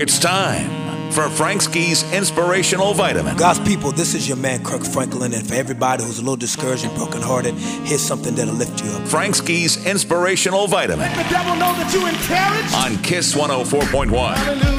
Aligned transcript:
It's 0.00 0.18
time 0.18 1.10
for 1.12 1.28
Frank 1.28 1.60
Ski's 1.62 2.10
Inspirational 2.12 2.94
Vitamin. 2.94 3.36
God's 3.36 3.60
people, 3.60 3.92
this 3.92 4.14
is 4.14 4.26
your 4.26 4.36
man 4.36 4.64
Kirk 4.64 4.84
Franklin, 4.84 5.32
and 5.34 5.46
for 5.46 5.54
everybody 5.54 6.02
who's 6.02 6.18
a 6.18 6.22
little 6.22 6.36
discouraged 6.36 6.84
and 6.84 6.94
brokenhearted, 6.96 7.54
here's 7.54 8.00
something 8.00 8.34
that'll 8.34 8.54
lift 8.54 8.82
you 8.82 8.90
up. 8.90 9.06
Frank 9.06 9.34
Ski's 9.34 9.84
Inspirational 9.86 10.66
Vitamin 10.66 11.00
Let 11.00 11.24
the 11.24 11.30
devil 11.30 11.54
know 11.54 11.72
that 11.74 11.92
you 11.92 12.06
encouraged. 12.06 12.74
on 12.74 13.02
Kiss 13.04 13.34
104.1. 13.34 14.34
Hallelujah. 14.34 14.78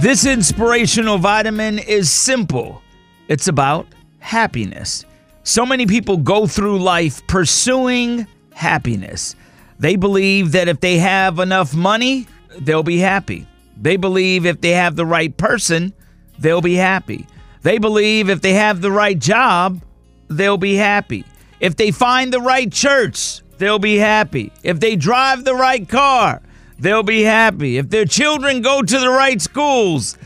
This 0.00 0.26
inspirational 0.26 1.16
vitamin 1.18 1.78
is 1.78 2.10
simple. 2.10 2.82
It's 3.28 3.48
about 3.48 3.86
happiness. 4.18 5.06
So 5.42 5.64
many 5.64 5.86
people 5.86 6.18
go 6.18 6.46
through 6.46 6.80
life 6.80 7.26
pursuing 7.26 8.26
happiness. 8.52 9.34
They 9.78 9.96
believe 9.96 10.52
that 10.52 10.68
if 10.68 10.80
they 10.80 10.98
have 10.98 11.38
enough 11.38 11.74
money, 11.74 12.26
they'll 12.60 12.82
be 12.82 12.98
happy. 12.98 13.46
They 13.80 13.96
believe 13.96 14.46
if 14.46 14.60
they 14.60 14.70
have 14.70 14.96
the 14.96 15.06
right 15.06 15.36
person, 15.36 15.92
they'll 16.38 16.60
be 16.60 16.74
happy. 16.74 17.26
They 17.62 17.78
believe 17.78 18.28
if 18.28 18.40
they 18.40 18.54
have 18.54 18.80
the 18.80 18.90
right 18.90 19.18
job, 19.18 19.82
they'll 20.28 20.58
be 20.58 20.74
happy. 20.74 21.24
If 21.60 21.76
they 21.76 21.90
find 21.90 22.32
the 22.32 22.40
right 22.40 22.70
church, 22.70 23.40
they'll 23.58 23.78
be 23.78 23.96
happy. 23.96 24.52
If 24.62 24.80
they 24.80 24.96
drive 24.96 25.44
the 25.44 25.54
right 25.54 25.88
car, 25.88 26.42
they'll 26.78 27.02
be 27.02 27.22
happy. 27.22 27.78
If 27.78 27.88
their 27.88 28.04
children 28.04 28.60
go 28.60 28.82
to 28.82 28.98
the 28.98 29.08
right 29.08 29.40
schools, 29.40 30.18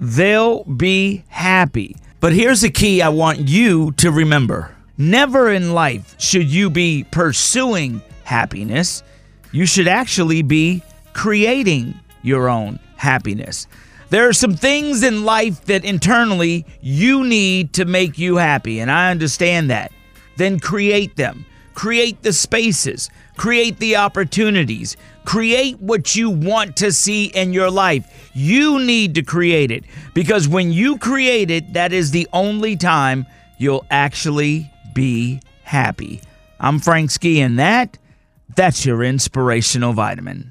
they'll 0.00 0.64
be 0.64 1.24
happy. 1.28 1.96
But 2.20 2.32
here's 2.32 2.62
the 2.62 2.70
key 2.70 3.02
I 3.02 3.10
want 3.10 3.40
you 3.40 3.92
to 3.92 4.10
remember 4.10 4.74
never 4.98 5.50
in 5.50 5.74
life 5.74 6.18
should 6.18 6.48
you 6.48 6.70
be 6.70 7.04
pursuing 7.10 8.00
happiness. 8.24 9.02
You 9.52 9.66
should 9.66 9.88
actually 9.88 10.42
be 10.42 10.82
creating 11.16 11.98
your 12.22 12.48
own 12.48 12.78
happiness. 12.96 13.66
There 14.10 14.28
are 14.28 14.34
some 14.34 14.54
things 14.54 15.02
in 15.02 15.24
life 15.24 15.64
that 15.64 15.84
internally 15.84 16.66
you 16.82 17.24
need 17.24 17.72
to 17.72 17.86
make 17.86 18.18
you 18.18 18.36
happy, 18.36 18.80
and 18.80 18.90
I 18.90 19.10
understand 19.10 19.70
that. 19.70 19.90
Then 20.36 20.60
create 20.60 21.16
them. 21.16 21.46
Create 21.74 22.22
the 22.22 22.32
spaces, 22.32 23.10
create 23.36 23.78
the 23.78 23.96
opportunities, 23.96 24.96
create 25.24 25.78
what 25.80 26.14
you 26.16 26.30
want 26.30 26.76
to 26.76 26.92
see 26.92 27.26
in 27.26 27.52
your 27.52 27.70
life. 27.70 28.30
You 28.34 28.78
need 28.78 29.14
to 29.16 29.22
create 29.22 29.70
it 29.70 29.84
because 30.14 30.48
when 30.48 30.70
you 30.72 30.98
create 30.98 31.50
it, 31.50 31.72
that 31.72 31.92
is 31.92 32.10
the 32.10 32.28
only 32.32 32.76
time 32.76 33.26
you'll 33.58 33.86
actually 33.90 34.70
be 34.94 35.40
happy. 35.64 36.20
I'm 36.60 36.78
Frank 36.78 37.10
Ski, 37.10 37.40
and 37.40 37.58
that, 37.58 37.98
that's 38.54 38.86
your 38.86 39.02
inspirational 39.02 39.92
vitamin. 39.92 40.44